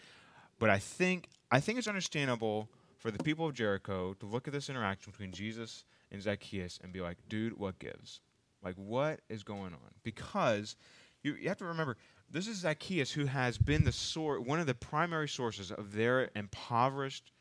[0.59, 4.53] But I think I think it's understandable for the people of Jericho to look at
[4.53, 8.21] this interaction between Jesus and Zacchaeus and be like, dude, what gives?
[8.63, 9.91] Like, what is going on?
[10.03, 10.77] Because
[11.21, 11.97] you, you have to remember,
[12.31, 16.29] this is Zacchaeus who has been the source, one of the primary sources of their
[16.35, 17.31] impoverished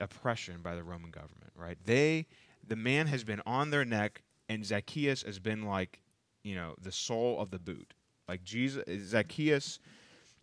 [0.00, 1.76] oppression by the Roman government, right?
[1.84, 2.26] They,
[2.70, 6.00] the man has been on their neck, and Zacchaeus has been like,
[6.44, 7.94] you know, the sole of the boot.
[8.28, 9.80] Like Jesus, Zacchaeus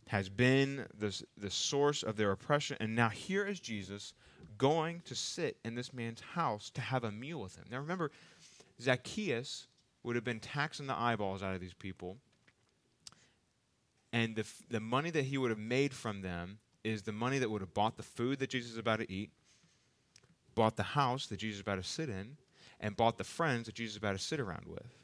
[0.09, 4.13] has been the, the source of their oppression, and now here is Jesus
[4.57, 7.63] going to sit in this man's house to have a meal with him.
[7.71, 8.11] Now remember,
[8.81, 9.67] Zacchaeus
[10.03, 12.17] would have been taxing the eyeballs out of these people,
[14.11, 17.49] and the, the money that he would have made from them is the money that
[17.49, 19.31] would have bought the food that Jesus is about to eat,
[20.57, 22.35] bought the house that Jesus is about to sit in,
[22.79, 24.97] and bought the friends that Jesus is about to sit around with.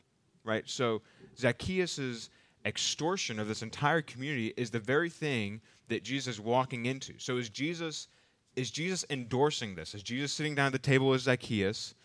[0.44, 0.63] Right?
[0.66, 1.02] So
[1.38, 2.30] Zacchaeus's
[2.66, 7.13] extortion of this entire community is the very thing that Jesus is walking into.
[7.18, 8.08] So is Jesus
[8.56, 9.96] is Jesus endorsing this?
[9.96, 11.96] Is Jesus sitting down at the table with Zacchaeus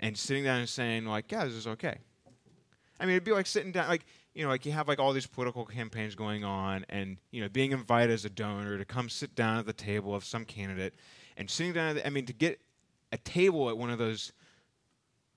[0.00, 1.98] and sitting down and saying like, "Yeah, this is okay"?
[2.98, 5.12] I mean, it'd be like sitting down like you know, like you have like all
[5.12, 9.08] these political campaigns going on, and you know, being invited as a donor to come
[9.08, 10.94] sit down at the table of some candidate,
[11.36, 11.96] and sitting down.
[11.96, 12.60] The, I mean, to get
[13.12, 14.32] a table at one of those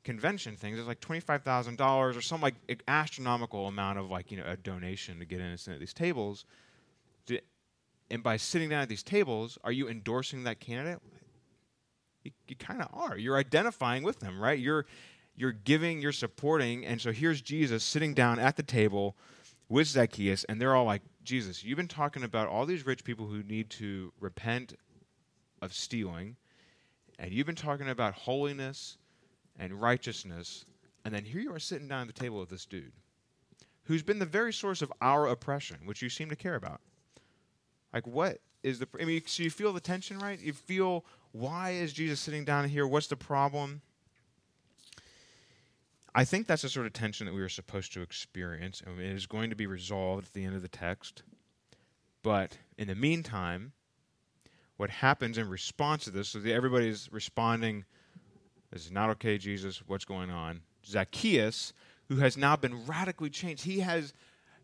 [0.04, 2.56] convention things is like twenty five thousand dollars or some like
[2.88, 5.94] astronomical amount of like you know a donation to get in and sit at these
[5.94, 6.46] tables.
[8.10, 11.00] And by sitting down at these tables, are you endorsing that candidate?
[12.24, 13.18] You, you kind of are.
[13.18, 14.58] You're identifying with them, right?
[14.58, 14.86] You're
[15.36, 16.86] you're giving, you're supporting.
[16.86, 19.16] And so here's Jesus sitting down at the table
[19.70, 23.28] with Zacchaeus, and they're all like, Jesus, you've been talking about all these rich people
[23.28, 24.74] who need to repent
[25.62, 26.36] of stealing,
[27.20, 28.98] and you've been talking about holiness
[29.58, 30.66] and righteousness,
[31.04, 32.94] and then here you are sitting down at the table with this dude
[33.88, 36.82] who's been the very source of our oppression, which you seem to care about.
[37.94, 38.88] Like, what is the.
[39.00, 40.40] I mean, so you feel the tension, right?
[40.40, 42.86] You feel why is Jesus sitting down here?
[42.86, 43.82] What's the problem?
[46.14, 49.06] I think that's the sort of tension that we are supposed to experience, and it
[49.06, 51.24] is going to be resolved at the end of the text.
[52.24, 53.72] But in the meantime,
[54.78, 57.86] what happens in response to this, so everybody's responding,
[58.72, 60.62] this is not okay, Jesus, what's going on?
[60.86, 61.74] Zacchaeus,
[62.08, 64.14] who has now been radically changed, he has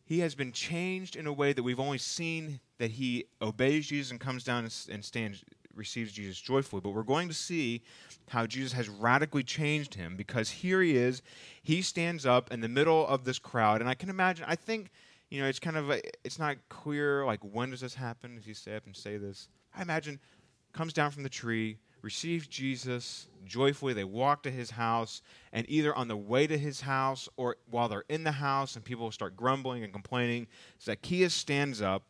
[0.06, 4.12] he has been changed in a way that we've only seen that he obeys Jesus
[4.12, 5.44] and comes down and, and stands
[5.76, 6.82] receives Jesus joyfully.
[6.82, 7.84] But we're going to see
[8.30, 11.22] how Jesus has radically changed him because here he is.
[11.62, 13.82] He stands up in the middle of this crowd.
[13.82, 14.92] And I can imagine, I think,
[15.30, 18.36] you know, it's kind of, a, it's not clear, like, when does this happen?
[18.36, 19.48] Does he stay up and say this?
[19.76, 20.20] I imagine
[20.74, 23.94] comes down from the tree, receives Jesus joyfully.
[23.94, 27.88] They walk to his house, and either on the way to his house or while
[27.88, 30.48] they're in the house and people start grumbling and complaining,
[30.82, 32.04] Zacchaeus stands up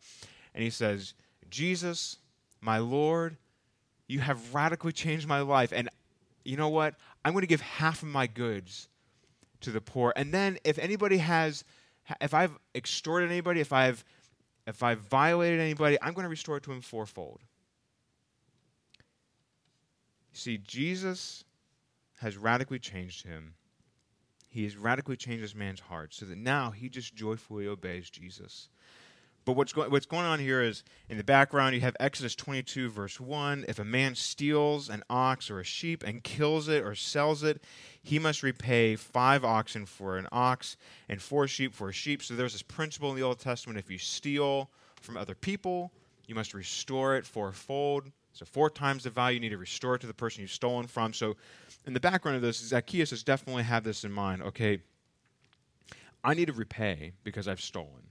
[0.54, 1.14] and he says,
[1.50, 2.18] Jesus,
[2.60, 3.36] my Lord,
[4.08, 5.72] you have radically changed my life.
[5.72, 5.88] And
[6.44, 6.94] you know what?
[7.24, 8.88] I'm going to give half of my goods
[9.60, 10.12] to the poor.
[10.16, 11.64] And then if anybody has,
[12.20, 14.04] if I've extorted anybody, if I've,
[14.66, 17.40] if I've violated anybody, I'm going to restore it to him fourfold.
[20.34, 21.44] See, Jesus
[22.18, 23.54] has radically changed him.
[24.48, 28.68] He has radically changed this man's heart so that now he just joyfully obeys Jesus.
[29.44, 32.88] But what's, go- what's going on here is in the background, you have Exodus 22,
[32.90, 33.66] verse 1.
[33.68, 37.62] If a man steals an ox or a sheep and kills it or sells it,
[38.02, 40.76] he must repay five oxen for an ox
[41.08, 42.22] and four sheep for a sheep.
[42.22, 44.68] So there's this principle in the Old Testament if you steal
[45.00, 45.92] from other people,
[46.26, 48.10] you must restore it fourfold.
[48.34, 50.86] So, four times the value, you need to restore it to the person you've stolen
[50.86, 51.14] from.
[51.14, 51.36] So,
[51.86, 54.42] in the background of this, Zacchaeus has definitely had this in mind.
[54.42, 54.80] Okay,
[56.22, 58.02] I need to repay because I've stolen.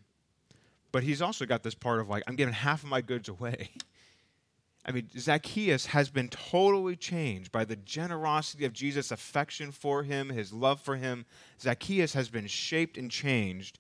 [0.93, 3.71] But he's also got this part of like, I'm giving half of my goods away.
[4.85, 10.29] I mean, Zacchaeus has been totally changed by the generosity of Jesus' affection for him,
[10.29, 11.25] his love for him.
[11.61, 13.79] Zacchaeus has been shaped and changed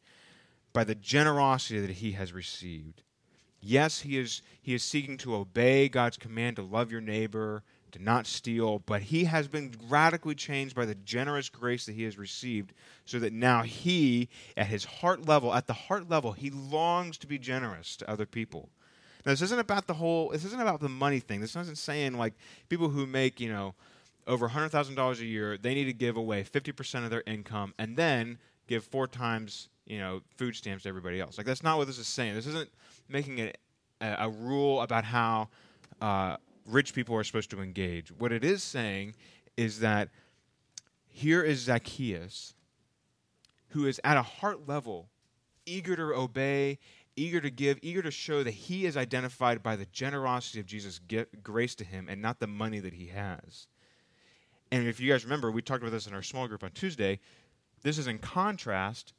[0.71, 3.03] by the generosity that he has received.
[3.65, 8.03] Yes, he is, he is seeking to obey God's command to love your neighbor to
[8.03, 12.17] not steal, but he has been radically changed by the generous grace that he has
[12.17, 12.73] received,
[13.05, 17.27] so that now he, at his heart level, at the heart level, he longs to
[17.27, 18.69] be generous to other people.
[19.25, 21.39] Now, this isn't about the whole, this isn't about the money thing.
[21.39, 22.33] This isn't saying like
[22.67, 23.75] people who make, you know,
[24.27, 28.39] over $100,000 a year, they need to give away 50% of their income and then
[28.67, 31.37] give four times, you know, food stamps to everybody else.
[31.37, 32.35] Like, that's not what this is saying.
[32.35, 32.69] This isn't
[33.09, 33.57] making it
[34.01, 35.49] a, a rule about how
[36.01, 38.11] uh, rich people are supposed to engage.
[38.11, 39.15] What it is saying
[39.57, 40.09] is that
[41.07, 42.55] here is Zacchaeus,
[43.69, 45.09] who is at a heart level
[45.65, 46.79] eager to obey,
[47.15, 50.99] eager to give, eager to show that he is identified by the generosity of Jesus'
[51.41, 53.67] grace to him and not the money that he has.
[54.71, 57.19] And if you guys remember, we talked about this in our small group on Tuesday.
[57.83, 59.13] This is in contrast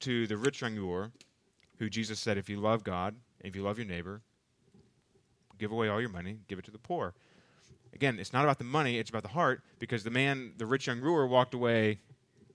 [0.00, 1.10] to the rich young ruler,
[1.78, 4.20] who Jesus said, if you love God, if you love your neighbor,
[5.58, 7.14] give away all your money, give it to the poor.
[7.94, 10.86] Again, it's not about the money, it's about the heart, because the man, the rich
[10.86, 11.98] young ruler, walked away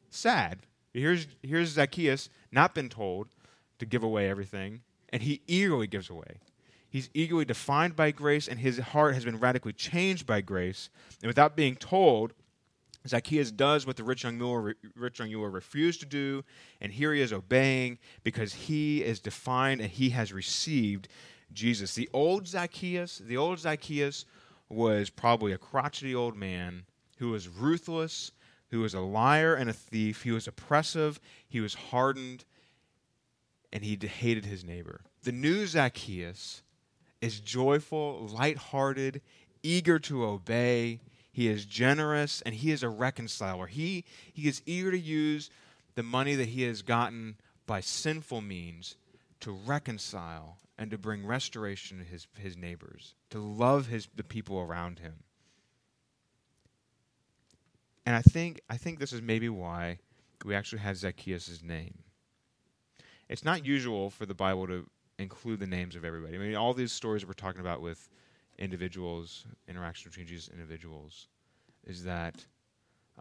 [0.09, 0.59] sad.
[0.93, 3.27] Here's, here's Zacchaeus, not been told
[3.79, 6.39] to give away everything, and he eagerly gives away.
[6.89, 10.89] He's eagerly defined by grace, and his heart has been radically changed by grace.
[11.21, 12.33] And without being told,
[13.07, 16.43] Zacchaeus does what the rich young ruler, rich young ruler refused to do,
[16.81, 21.07] and here he is obeying because he is defined and he has received
[21.53, 21.93] Jesus.
[21.93, 24.25] The old Zacchaeus, the old Zacchaeus
[24.69, 26.85] was probably a crotchety old man
[27.17, 28.31] who was ruthless,
[28.69, 30.23] who was a liar and a thief.
[30.23, 32.45] He was oppressive, he was hardened,
[33.71, 35.01] and he hated his neighbor.
[35.23, 36.63] The new Zacchaeus
[37.21, 39.21] is joyful, light-hearted,
[39.63, 40.99] eager to obey.
[41.35, 43.67] He is generous and he is a reconciler.
[43.67, 45.49] He, he is eager to use
[45.95, 47.35] the money that he has gotten
[47.67, 48.95] by sinful means
[49.41, 54.59] to reconcile and to bring restoration to his, his neighbors, to love his, the people
[54.59, 55.15] around him.
[58.05, 59.99] And I think, I think this is maybe why
[60.45, 61.95] we actually have Zacchaeus' name.
[63.27, 66.35] It's not usual for the Bible to include the names of everybody.
[66.35, 68.07] I mean, all these stories we're talking about with
[68.57, 71.27] individuals, interaction between Jesus individuals,
[71.85, 72.45] is that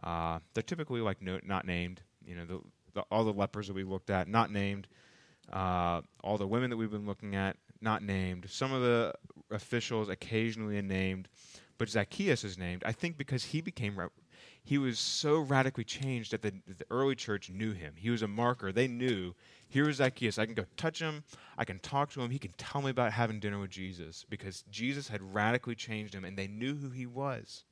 [0.03, 2.01] uh, they're typically like no, not named.
[2.25, 2.59] You know, the,
[2.93, 4.87] the, all the lepers that we looked at, not named.
[5.51, 8.47] Uh, all the women that we've been looking at, not named.
[8.49, 9.13] Some of the
[9.51, 11.27] officials occasionally named,
[11.77, 12.83] but Zacchaeus is named.
[12.85, 14.07] I think because he became re-
[14.63, 17.93] he was so radically changed that the, the early church knew him.
[17.95, 18.71] He was a marker.
[18.71, 19.35] They knew
[19.67, 20.37] here is Zacchaeus.
[20.37, 21.23] I can go touch him.
[21.57, 22.31] I can talk to him.
[22.31, 26.25] He can tell me about having dinner with Jesus because Jesus had radically changed him,
[26.25, 27.63] and they knew who he was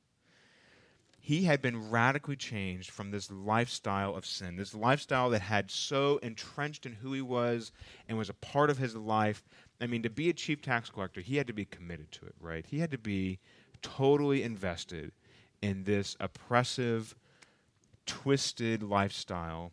[1.24, 6.18] he had been radically changed from this lifestyle of sin, this lifestyle that had so
[6.18, 7.72] entrenched in who he was
[8.06, 9.42] and was a part of his life.
[9.80, 12.34] I mean, to be a chief tax collector, he had to be committed to it,
[12.38, 12.66] right?
[12.66, 13.38] He had to be
[13.80, 15.12] totally invested
[15.62, 17.14] in this oppressive,
[18.04, 19.72] twisted lifestyle.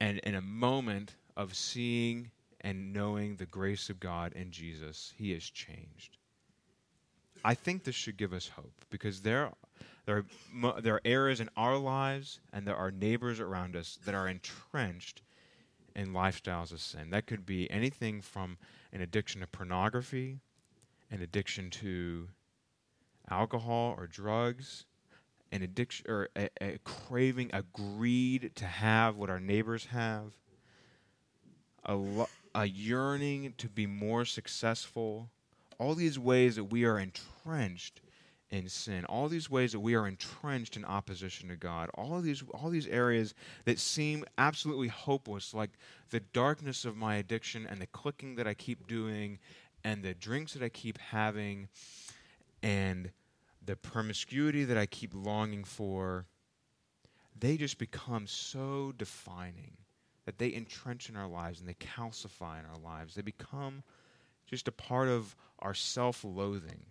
[0.00, 2.30] And in a moment of seeing
[2.60, 6.16] and knowing the grace of God in Jesus, he has changed.
[7.44, 9.52] I think this should give us hope because there
[10.06, 10.24] there
[10.64, 14.26] are, there are areas in our lives and there are neighbors around us that are
[14.26, 15.22] entrenched
[15.94, 17.10] in lifestyles of sin.
[17.10, 18.56] That could be anything from
[18.92, 20.38] an addiction to pornography,
[21.10, 22.28] an addiction to
[23.30, 24.86] alcohol or drugs,
[25.52, 30.32] an addiction or a, a craving, a greed to have what our neighbors have,
[31.84, 35.30] a, lo- a yearning to be more successful.
[35.78, 38.00] All these ways that we are entrenched
[38.50, 42.42] in sin, all these ways that we are entrenched in opposition to God, all these
[42.54, 43.34] all these areas
[43.64, 45.70] that seem absolutely hopeless, like
[46.10, 49.38] the darkness of my addiction and the clicking that I keep doing
[49.84, 51.68] and the drinks that I keep having
[52.62, 53.10] and
[53.68, 56.26] the promiscuity that I keep longing for,
[57.38, 59.76] they just become so defining
[60.24, 63.14] that they entrench in our lives and they calcify in our lives.
[63.14, 63.82] They become
[64.46, 66.86] just a part of our self loathing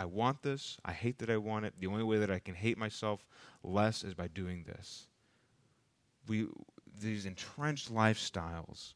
[0.00, 0.78] I want this.
[0.82, 1.74] I hate that I want it.
[1.78, 3.26] The only way that I can hate myself
[3.62, 5.08] less is by doing this.
[6.26, 6.46] We,
[6.98, 8.94] these entrenched lifestyles.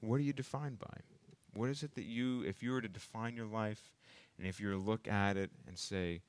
[0.00, 0.98] What are you defined by?
[1.54, 3.90] What is it that you, if you were to define your life,
[4.38, 6.22] and if you look at it and say,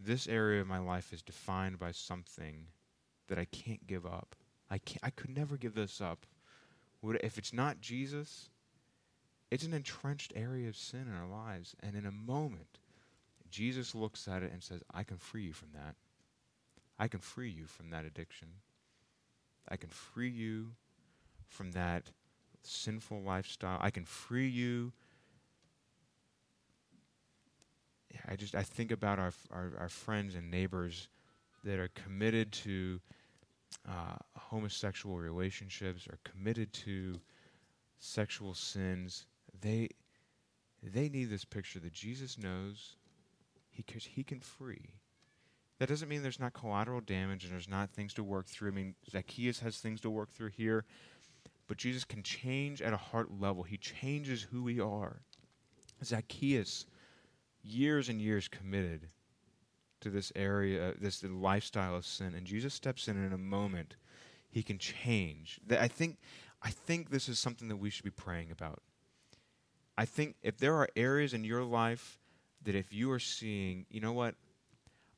[0.00, 2.66] this area of my life is defined by something
[3.28, 4.34] that I can't give up.
[4.70, 6.26] I can't, I could never give this up.
[7.02, 8.50] Would, if it's not Jesus,
[9.50, 11.76] it's an entrenched area of sin in our lives.
[11.80, 12.78] And in a moment,
[13.50, 15.94] Jesus looks at it and says, I can free you from that.
[16.98, 18.48] I can free you from that addiction.
[19.68, 20.72] I can free you
[21.48, 22.10] from that
[22.62, 23.78] sinful lifestyle.
[23.80, 24.92] I can free you.
[28.28, 31.08] I just I think about our our, our friends and neighbors
[31.64, 33.00] that are committed to
[33.88, 37.20] uh, homosexual relationships, are committed to
[37.98, 39.26] sexual sins,
[39.60, 39.88] they
[40.82, 42.96] they need this picture that Jesus knows
[43.70, 44.90] he can, he can free.
[45.78, 48.68] That doesn't mean there's not collateral damage and there's not things to work through.
[48.68, 50.84] I mean, Zacchaeus has things to work through here,
[51.68, 53.62] but Jesus can change at a heart level.
[53.62, 55.22] He changes who we are.
[56.04, 56.86] Zacchaeus,
[57.62, 59.08] years and years committed
[60.00, 63.96] to this area, this lifestyle of sin, and Jesus steps in and in a moment.
[64.50, 65.60] He can change.
[65.70, 66.18] I think,
[66.60, 68.82] I think this is something that we should be praying about.
[69.96, 72.18] I think if there are areas in your life
[72.64, 74.34] that if you are seeing, you know what,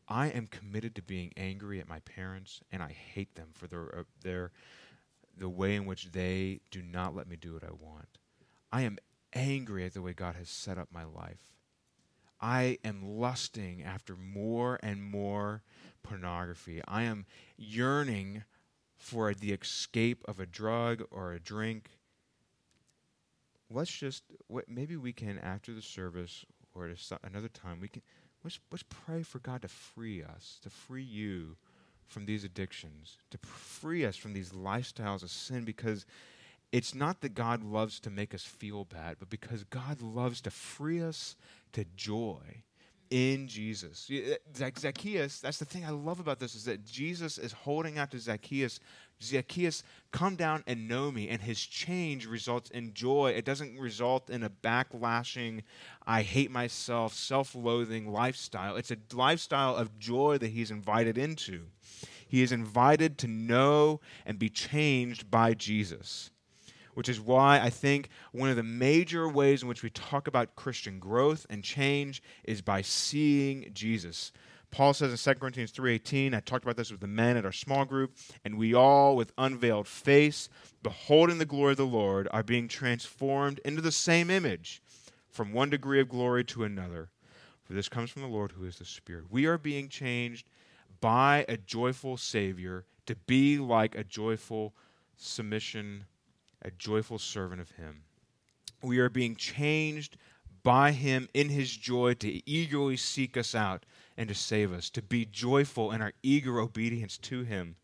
[0.07, 3.99] I am committed to being angry at my parents, and I hate them for their,
[3.99, 4.53] uh, their
[5.37, 8.19] the way in which they do not let me do what I want.
[8.71, 8.99] I am
[9.33, 11.54] angry at the way God has set up my life.
[12.45, 15.63] I am lusting after more and more
[16.03, 16.83] pornography.
[16.87, 17.25] I am
[17.57, 18.45] yearning
[18.99, 21.89] for the escape of a drug or a drink.
[23.71, 24.25] Let's just
[24.69, 28.03] maybe we can after the service or at another time we can
[28.45, 31.57] let's let's pray for God to free us, to free you
[32.07, 36.05] from these addictions, to free us from these lifestyles of sin because
[36.73, 40.51] it's not that God loves to make us feel bad, but because God loves to
[40.51, 41.37] free us
[41.75, 42.65] to joy
[43.11, 44.11] in Jesus.
[44.57, 48.19] Zacchaeus, that's the thing I love about this is that Jesus is holding out to
[48.19, 48.81] Zacchaeus,
[49.23, 51.29] Zacchaeus, come down and know me.
[51.29, 53.33] And his change results in joy.
[53.37, 55.63] It doesn't result in a backlashing,
[56.07, 58.77] I hate myself, self loathing lifestyle.
[58.77, 61.67] It's a lifestyle of joy that he's invited into.
[62.27, 66.31] He is invited to know and be changed by Jesus
[66.95, 70.57] which is why I think one of the major ways in which we talk about
[70.57, 74.33] Christian growth and change is by seeing Jesus.
[74.71, 77.53] Paul says in 2 Corinthians 3:18, I talked about this with the men at our
[77.53, 80.49] small group, and we all with unveiled face,
[80.83, 84.83] beholding the glory of the Lord, are being transformed into the same image
[85.29, 87.11] from one degree of glory to another.
[87.63, 89.31] For this comes from the Lord who is the Spirit.
[89.31, 90.49] We are being changed
[91.01, 94.75] by a joyful Savior to be like a joyful
[95.17, 96.07] submission
[96.65, 98.03] a joyful servant of Him.
[98.83, 100.17] We are being changed
[100.63, 103.85] by Him in His joy to eagerly seek us out
[104.17, 107.77] and to save us, to be joyful in our eager obedience to Him.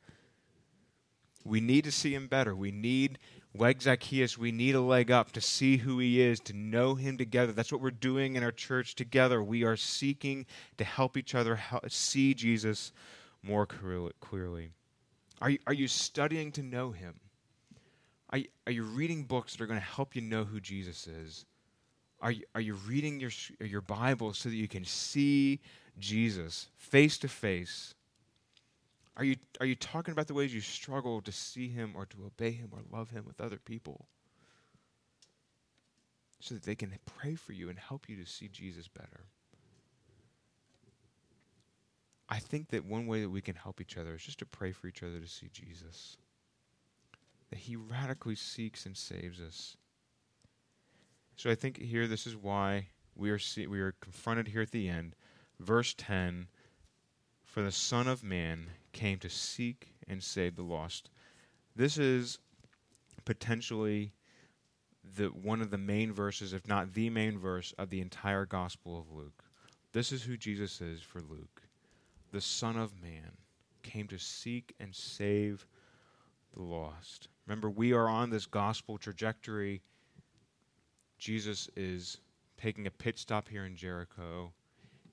[1.45, 2.55] We need to see Him better.
[2.55, 3.19] We need,
[3.55, 7.19] like Zacchaeus, we need a leg up to see who He is, to know Him
[7.19, 7.53] together.
[7.53, 9.43] That's what we're doing in our church together.
[9.43, 10.47] We are seeking
[10.79, 12.93] to help each other see Jesus
[13.43, 14.73] more clearly.
[15.41, 17.21] Are you, are you studying to know Him?
[18.31, 21.07] Are you, are you reading books that are going to help you know who Jesus
[21.07, 21.45] is?
[22.21, 25.61] Are you, are you reading your, your Bible so that you can see
[25.99, 27.95] Jesus face to face?
[29.17, 32.17] Are you, are you talking about the ways you struggle to see him or to
[32.25, 34.07] obey him or love him with other people?
[36.41, 39.27] So that they can pray for you and help you to see Jesus better.
[42.29, 44.71] I think that one way that we can help each other is just to pray
[44.71, 46.17] for each other to see Jesus
[47.51, 49.77] that he radically seeks and saves us.
[51.37, 54.71] So I think here this is why we are see, we are confronted here at
[54.71, 55.15] the end.
[55.59, 56.49] Verse 10
[57.43, 61.11] For the Son of Man came to seek and save the lost.
[61.75, 62.39] This is
[63.25, 64.13] potentially
[65.17, 68.99] the one of the main verses, if not the main verse, of the entire Gospel
[68.99, 69.45] of Luke.
[69.93, 71.63] This is who Jesus is for Luke.
[72.33, 73.33] The Son of Man
[73.83, 75.67] came to seek and save
[76.55, 77.29] the lost.
[77.51, 79.83] Remember, we are on this gospel trajectory.
[81.19, 82.19] Jesus is
[82.57, 84.53] taking a pit stop here in Jericho,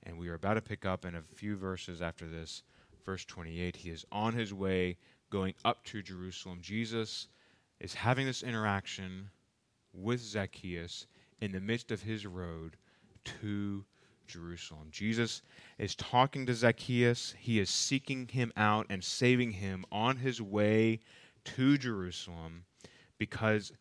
[0.03, 2.61] and we are about to pick up in a few verses after this.
[3.03, 4.97] Verse 28, he is on his way
[5.31, 6.59] going up to Jerusalem.
[6.61, 7.27] Jesus
[7.79, 9.31] is having this interaction
[9.91, 11.07] with Zacchaeus
[11.41, 12.77] in the midst of his road
[13.41, 13.83] to
[14.27, 14.89] Jerusalem.
[14.91, 15.41] Jesus
[15.79, 17.33] is talking to Zacchaeus.
[17.39, 20.99] He is seeking him out and saving him on his way
[21.55, 22.65] to Jerusalem
[23.17, 23.71] because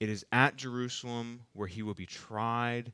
[0.00, 2.92] it is at Jerusalem where he will be tried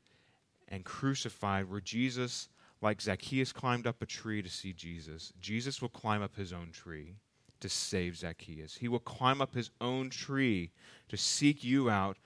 [0.69, 2.49] and crucified, where Jesus,
[2.81, 5.33] like Zacchaeus, climbed up a tree to see Jesus.
[5.39, 7.15] Jesus will climb up his own tree
[7.59, 8.75] to save Zacchaeus.
[8.75, 10.71] He will climb up his own tree
[11.09, 12.17] to seek you out,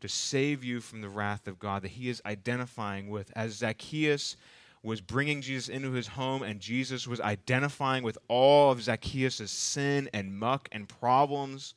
[0.00, 3.32] to save you from the wrath of God that he is identifying with.
[3.36, 4.36] As Zacchaeus
[4.82, 10.08] was bringing Jesus into his home, and Jesus was identifying with all of Zacchaeus' sin
[10.14, 11.74] and muck and problems.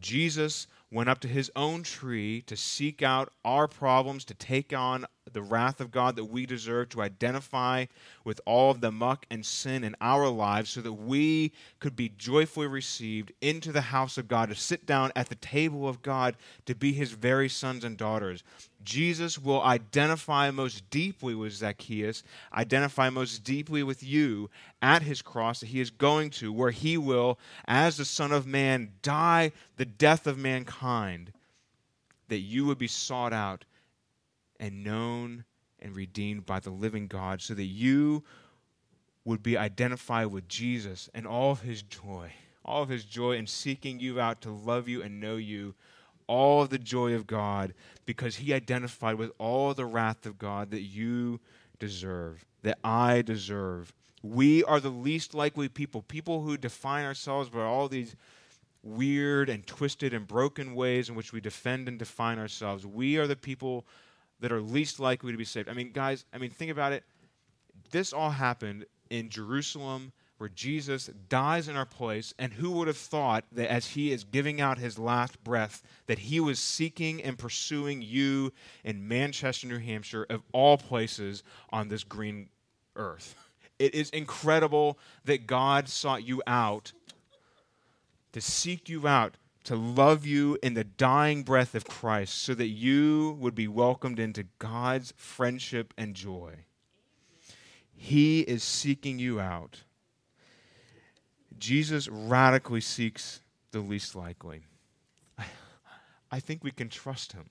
[0.00, 5.06] Jesus went up to his own tree to seek out our problems, to take on
[5.32, 7.86] the wrath of God that we deserve, to identify
[8.24, 12.08] with all of the muck and sin in our lives so that we could be
[12.08, 16.36] joyfully received into the house of God, to sit down at the table of God,
[16.66, 18.42] to be his very sons and daughters.
[18.82, 22.22] Jesus will identify most deeply with Zacchaeus,
[22.54, 24.48] identify most deeply with you
[24.80, 28.46] at his cross that he is going to, where he will, as the Son of
[28.46, 31.32] Man, die the death of mankind,
[32.28, 33.64] that you would be sought out
[34.60, 35.44] and known
[35.80, 38.22] and redeemed by the living God, so that you
[39.24, 42.30] would be identified with Jesus and all of his joy,
[42.64, 45.74] all of his joy in seeking you out to love you and know you,
[46.26, 47.74] all of the joy of God,
[48.06, 51.40] because he identified with all the wrath of God that you
[51.78, 53.92] deserve, that I deserve.
[54.22, 58.14] We are the least likely people, people who define ourselves by all these
[58.82, 62.86] weird and twisted and broken ways in which we defend and define ourselves.
[62.86, 63.86] We are the people
[64.40, 65.68] that are least likely to be saved.
[65.68, 67.04] I mean, guys, I mean, think about it.
[67.90, 72.96] This all happened in Jerusalem where Jesus dies in our place, and who would have
[72.96, 77.36] thought that as he is giving out his last breath, that he was seeking and
[77.36, 78.50] pursuing you
[78.82, 82.48] in Manchester, New Hampshire, of all places on this green
[82.96, 83.34] earth?
[83.78, 86.92] It is incredible that God sought you out
[88.32, 89.36] to seek you out,
[89.70, 94.18] to love you in the dying breath of Christ, so that you would be welcomed
[94.18, 96.64] into God's friendship and joy.
[97.94, 99.84] He is seeking you out.
[101.56, 104.62] Jesus radically seeks the least likely.
[106.32, 107.48] I think we can trust him.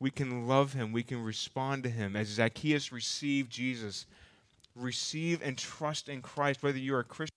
[0.00, 0.90] We can love him.
[0.90, 2.16] We can respond to him.
[2.16, 4.06] As Zacchaeus received Jesus,
[4.74, 7.36] receive and trust in Christ, whether you're a Christian.